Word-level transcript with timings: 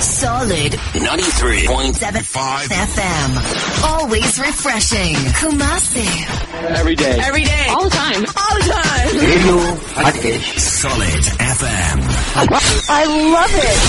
Solid 0.00 0.72
93.75 0.94 2.68
FM. 2.88 3.30
Always 3.84 4.38
refreshing. 4.38 5.14
Kumasi. 5.38 6.08
Every 6.78 6.96
day. 6.96 7.18
Every 7.20 7.44
day. 7.44 7.66
All 7.70 7.84
the 7.84 7.90
time. 7.90 8.22
All 8.42 8.54
the 8.58 8.64
time. 8.72 9.08
Radio 9.20 9.56
Hotcakes. 10.00 10.60
Solid 10.82 11.22
FM. 11.58 11.98
I 12.90 13.02
love 13.36 13.54
it. 13.70 13.82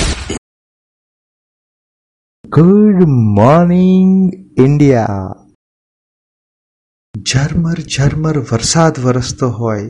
Good 2.50 3.00
morning 3.38 4.10
India 4.64 5.22
ઝરમર 7.32 7.80
ઝરમર 7.96 8.38
વરસાદ 8.52 8.96
વરસતો 9.00 9.50
હોય 9.60 9.86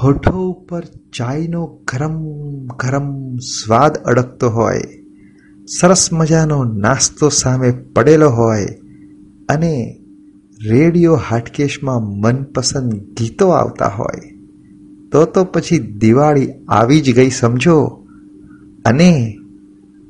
હોઠો 0.00 0.48
ઉપર 0.48 0.82
ચાયનો 1.16 1.66
ગરમ 1.66 2.24
ગરમ 2.66 3.36
સ્વાદ 3.36 3.96
અડકતો 3.96 4.50
હોય, 4.50 4.80
સરસ 5.80 6.12
મજાનો 6.12 6.64
નાસ્તો 6.64 7.28
સામે 7.28 7.70
પડેલો 7.70 8.30
હોય 8.30 8.66
અને 9.48 10.00
રેડિયો 10.68 11.14
હાટકેશમાં 11.14 12.02
મનપસંદ 12.02 12.92
ગીતો 12.92 13.48
આવતા 13.48 13.86
હોય, 13.86 14.36
તો 15.12 15.24
તો 15.24 15.44
પછી 15.44 15.78
દિવાળી 15.78 16.52
આવી 16.68 17.00
જ 17.00 17.14
ગઈ 17.14 17.30
સમજો. 17.30 17.84
અને 18.84 19.38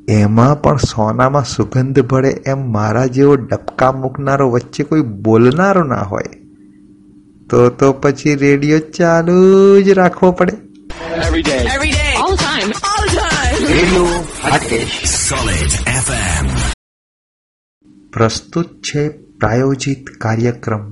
એમાં 0.09 0.63
પણ 0.63 0.77
સોનામાં 0.77 1.45
સુગંધ 1.45 2.01
ભળે 2.01 2.31
એમ 2.31 2.73
મારા 2.73 3.07
જેવો 3.07 3.35
ડબકા 3.37 3.93
મૂકનારો 3.93 4.51
વચ્ચે 4.51 4.85
કોઈ 4.85 5.01
બોલનારો 5.01 5.85
ના 5.85 6.03
હોય. 6.03 6.42
તો 7.53 7.63
તો 7.79 7.93
પછી 8.03 8.35
રેડિયો 8.43 8.83
ચાલુ 8.99 9.39
જ 9.81 9.97
રાખવો 10.01 10.31
પડે 10.33 10.55
Every 11.23 11.43
day. 11.43 11.59
Every 11.75 11.91
day. 11.91 12.13
All 12.21 12.33
the 12.33 12.43
time. 12.43 12.71
All 12.91 13.05
the 13.07 13.25
time. 13.25 13.59
Radio 13.71 14.05
Hotcakes. 14.45 15.03
Solid 15.23 15.73
FM. 15.97 16.47
પ્રસ્તુત 18.13 18.71
છે 18.83 19.03
પ્રાયોજિત 19.39 20.11
કાર્યક્રમ 20.19 20.85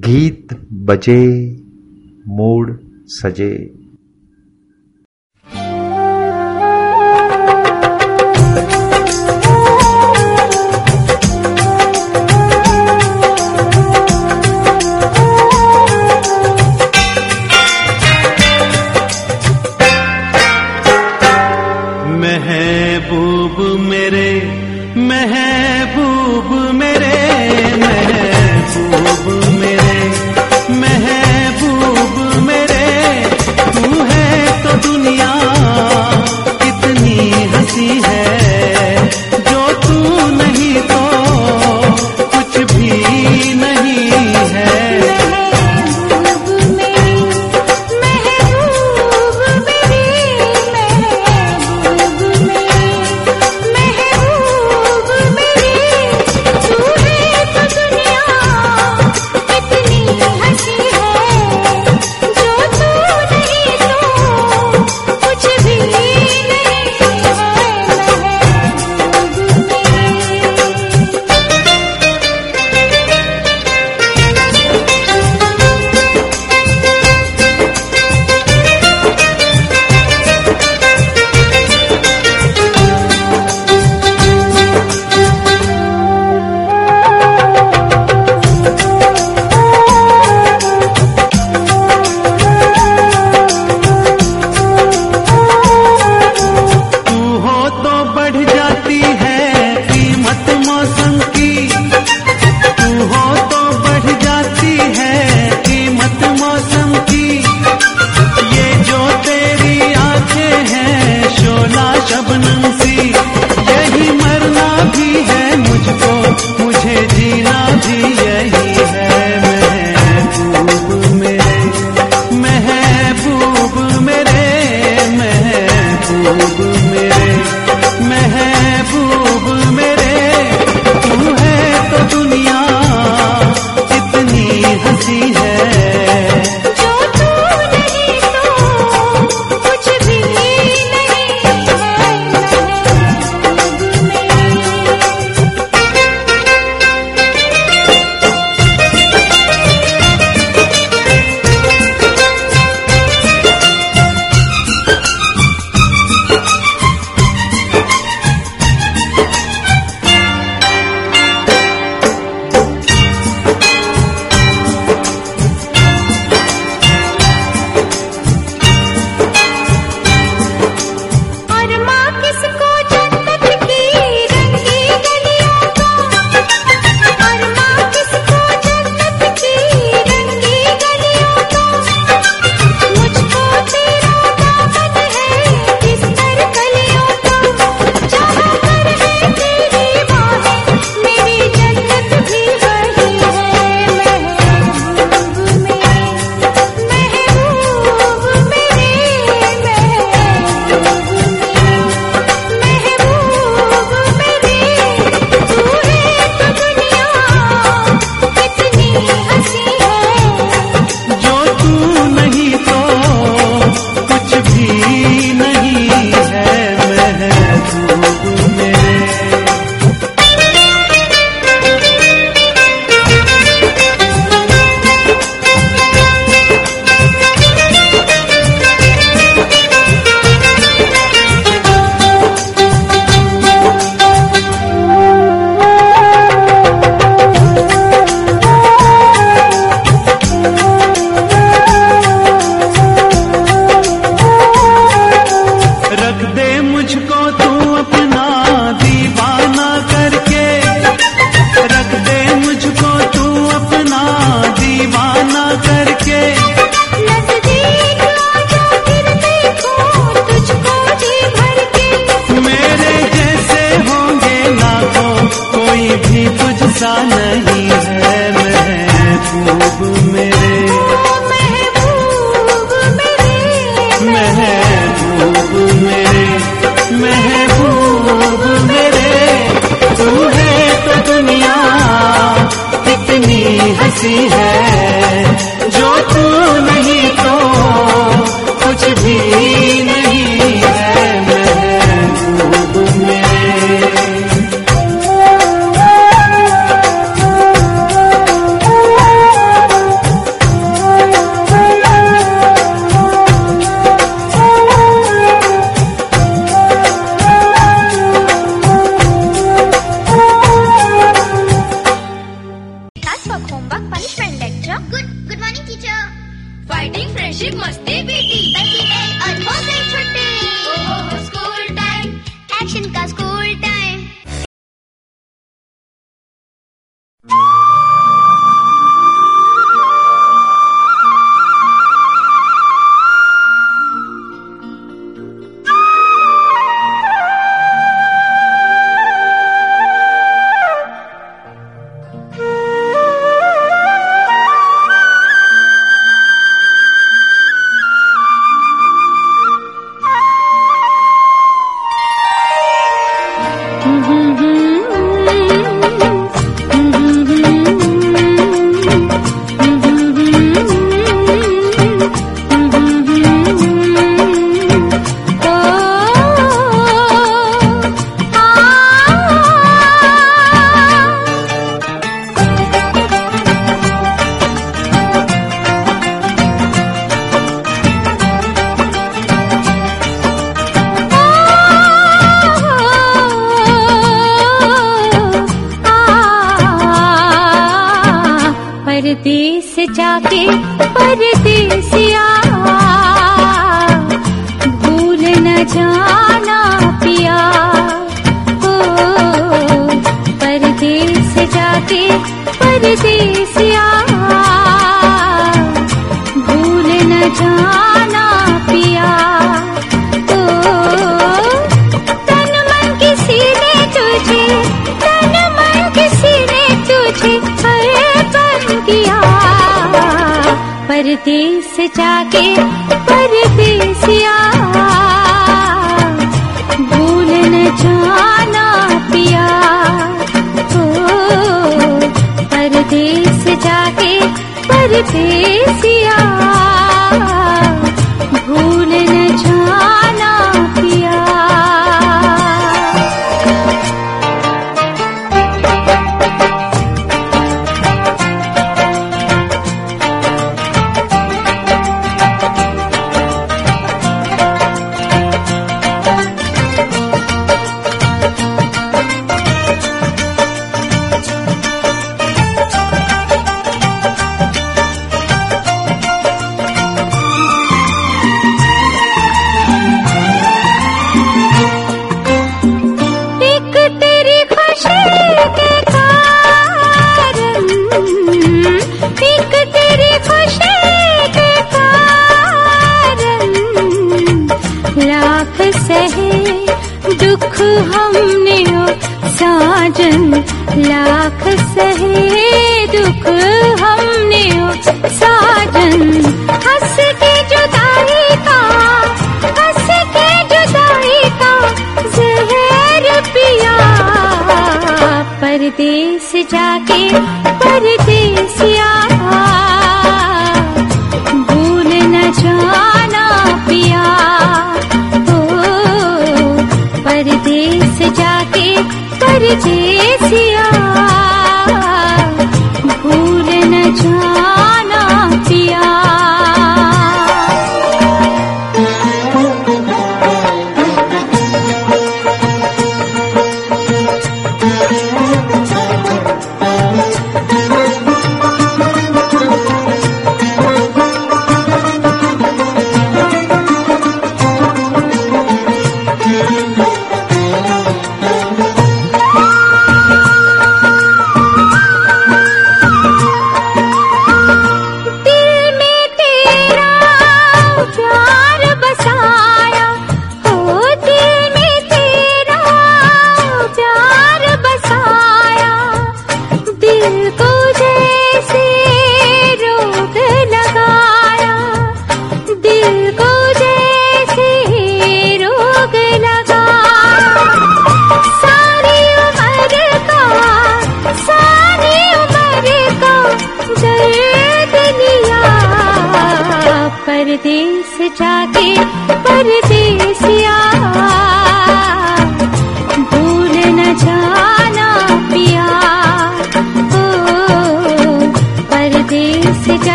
ગીત 0.00 0.54
બજે 0.84 1.18
મૂડ 2.32 2.68
સજે 3.16 3.50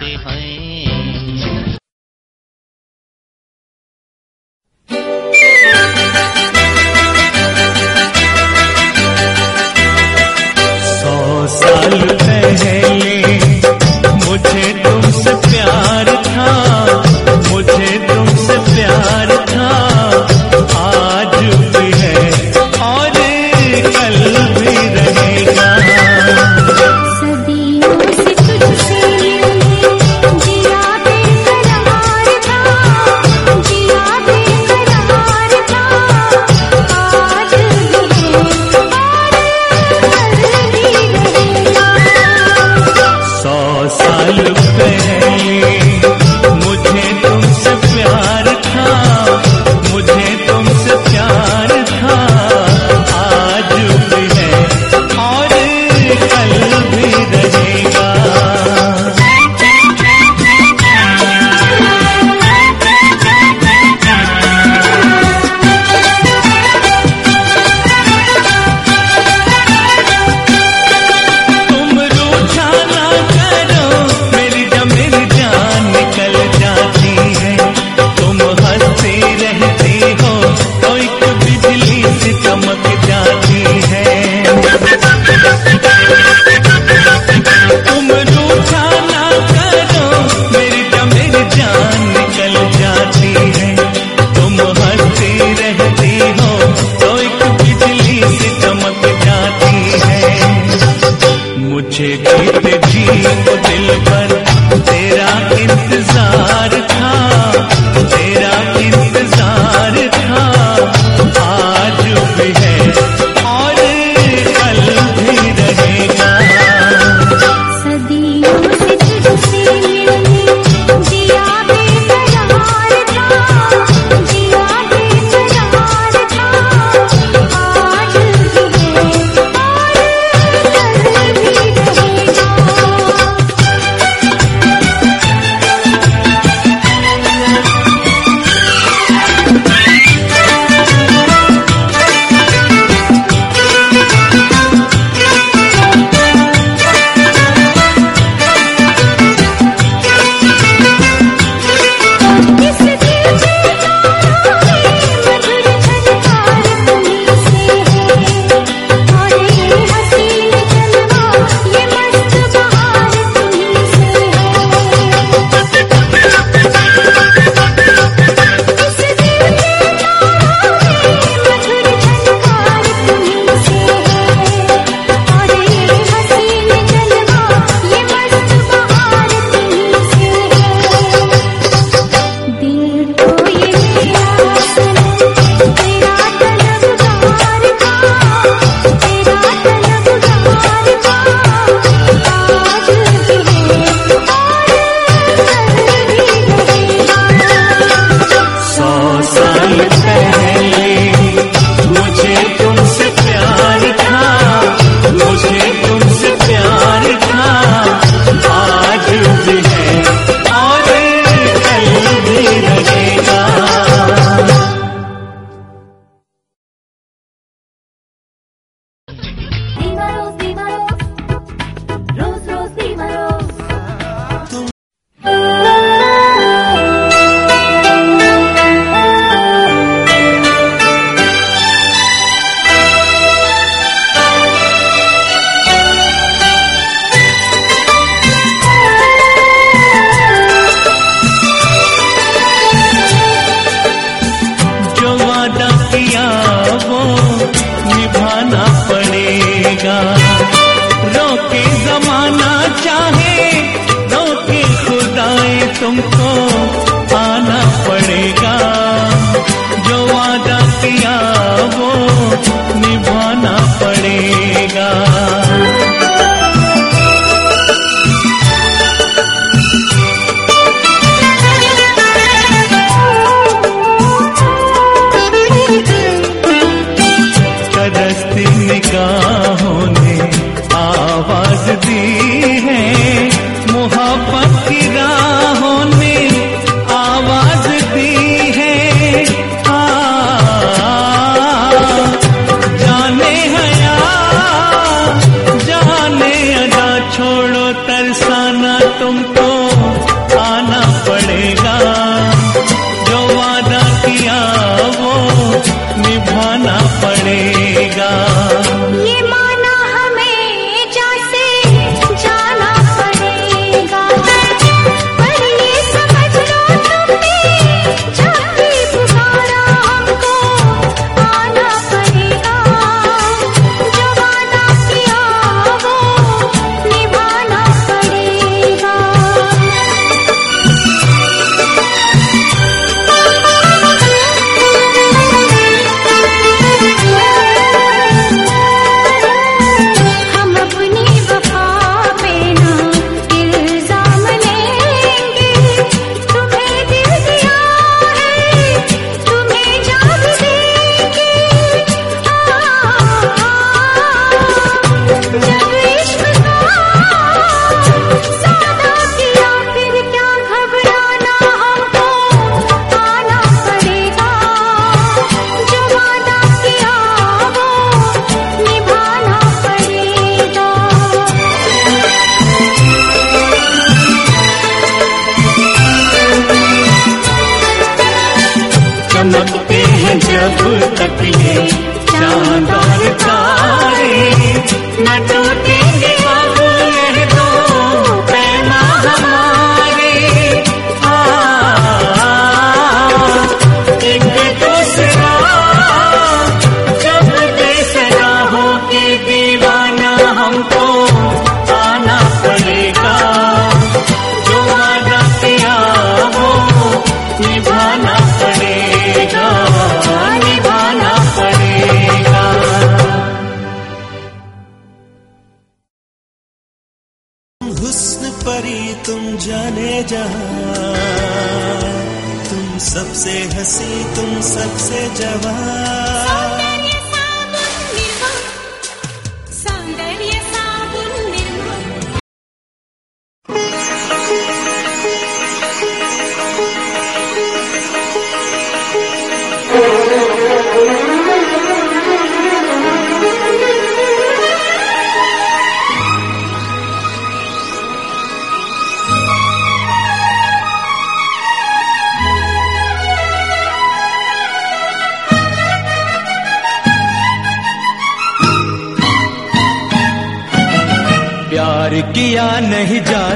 Đi. 0.00 0.67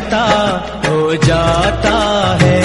जाता, 0.02 0.24
हो 0.88 1.14
जाता 1.14 1.96
है। 2.42 2.60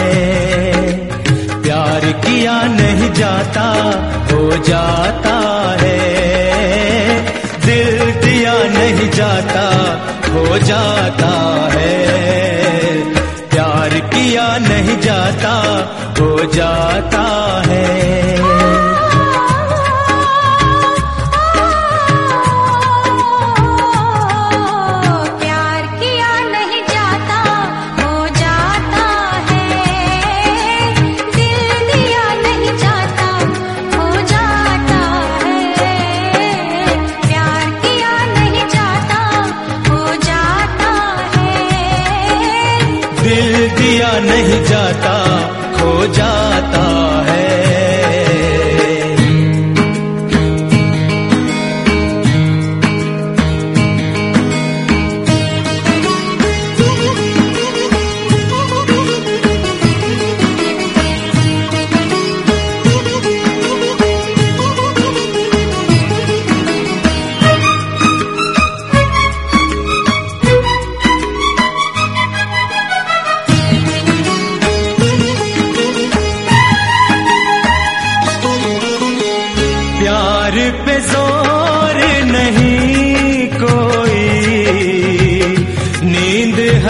प्यार 1.62 2.02
किया 2.26 2.62
नहीं 2.62 3.14
जाता, 3.14 3.66
हो 4.32 4.58
जाता 4.58 5.36
है। 5.82 6.00
दिल 7.66 8.12
दिया 8.12 8.54
नहीं 8.54 9.10
जाता, 9.12 9.66
हो 10.34 10.58
जाता 10.58 11.32
है। 11.74 11.96
प्यार 13.50 13.90
किया 13.90 14.58
नहीं 14.58 15.00
जाता, 15.02 15.54
हो 16.20 16.52
जाता 16.54 17.24
है 17.66 17.67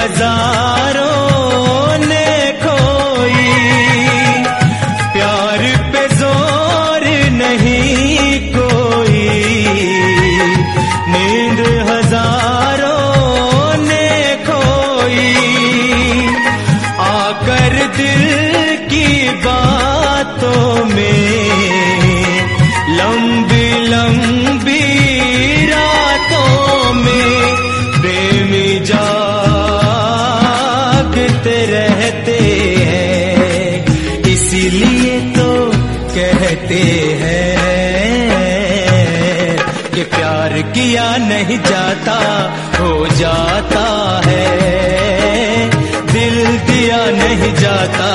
हजार 0.08 0.67
नहीं 41.18 41.58
जाता 41.60 42.18
हो 42.80 43.08
जाता 43.08 43.86
है। 44.26 44.46
दिल 46.14 46.58
दिया 46.58 46.98
नहीं 46.98 47.54
जाता 47.54 48.10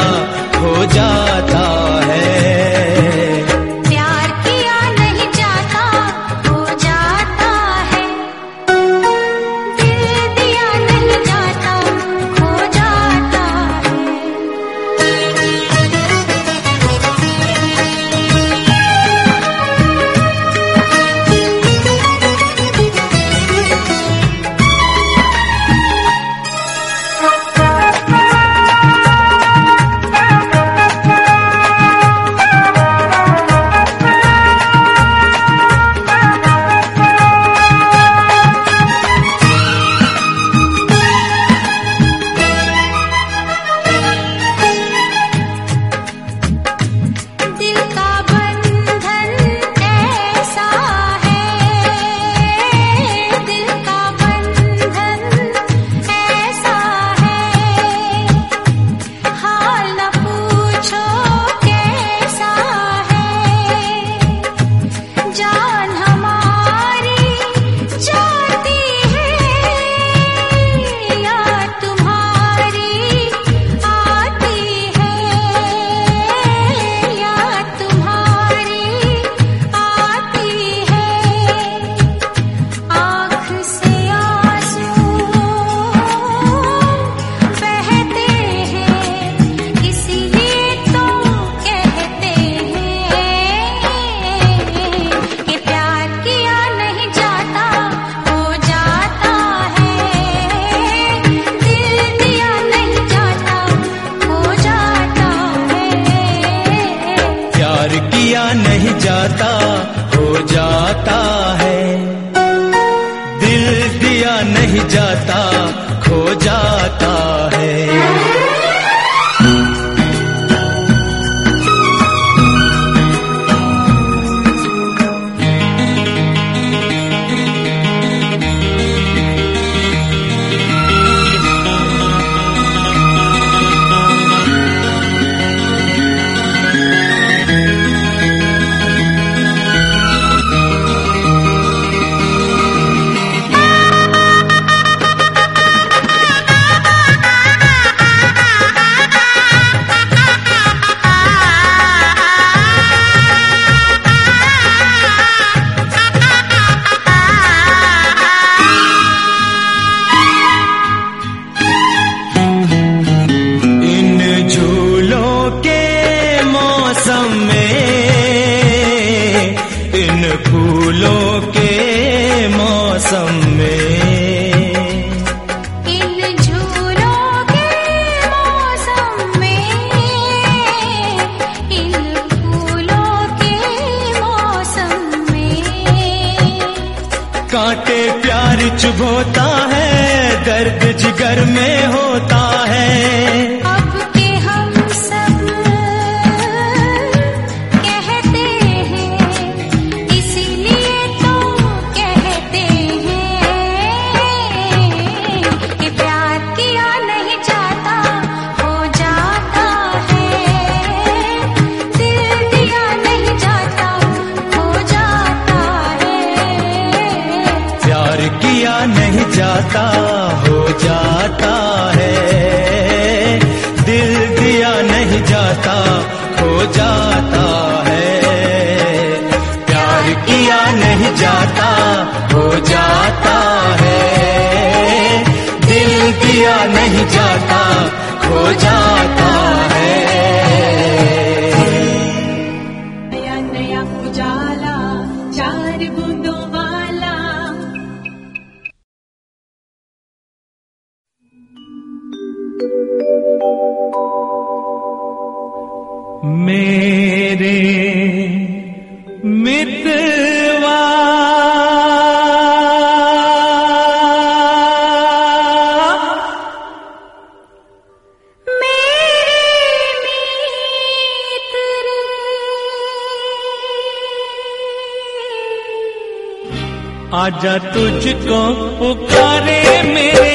आजा 277.22 277.56
तुझको 277.74 278.38
पुकारे 278.78 279.60
मेरे 279.94 280.31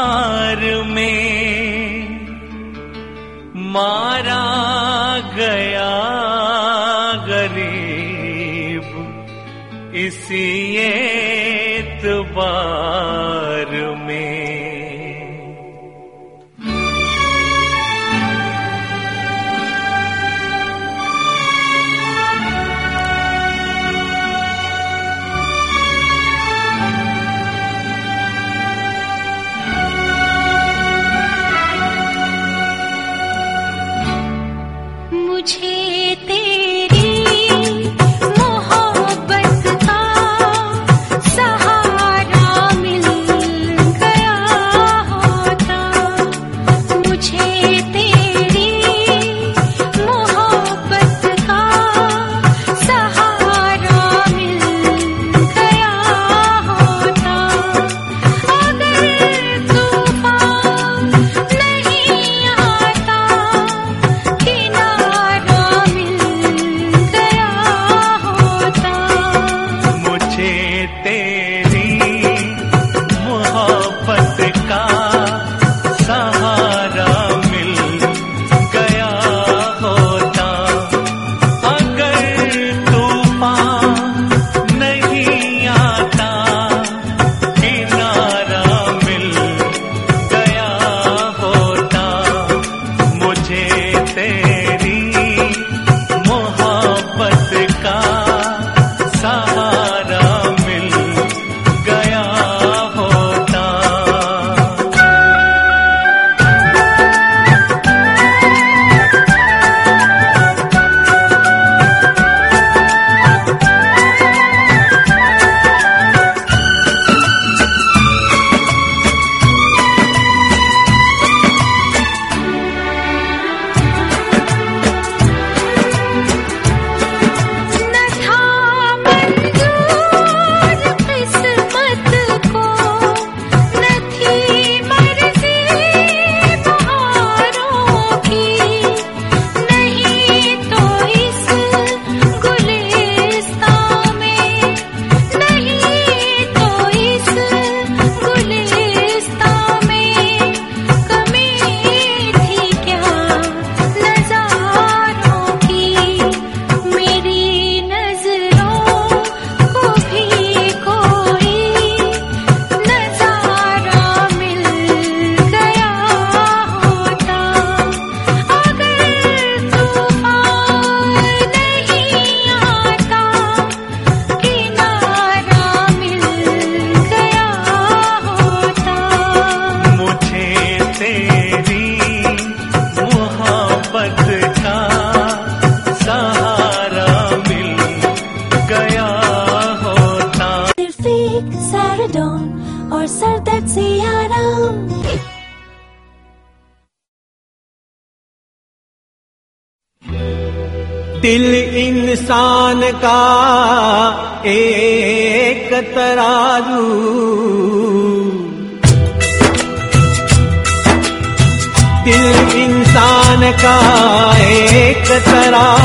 संसार 0.00 0.60
में 0.94 2.08
मारा 3.72 4.44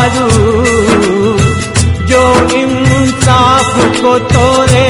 आरू 0.06 1.38
जो 2.10 2.24
इंसाफ 2.58 3.78
को 4.02 4.12
तोरे 4.32 4.90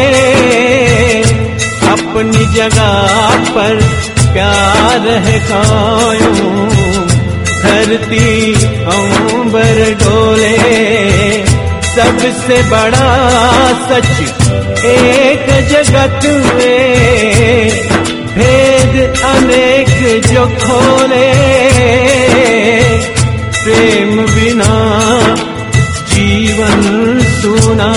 अपनी 1.92 2.46
जगह 2.56 3.46
पर 3.56 3.80
प्यार 4.34 5.08
है 5.28 5.38
कायूं 5.52 6.68
धरती 7.62 8.54
अंबर 8.96 9.80
डोले। 10.04 10.58
सबसे 11.96 12.62
बड़ा 12.72 13.08
सच 13.88 14.12
एक 14.86 15.48
जगत 15.72 16.26
में 16.56 17.72
भेद 18.36 19.24
अनेक 19.32 19.98
जो 20.28 20.46
खोले। 20.64 21.26
प्रेम 23.66 24.10
बिना 24.26 24.74
जीवन 26.12 26.82
सुना। 27.42 27.92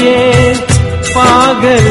ये 0.00 0.54
पागल 1.16 1.86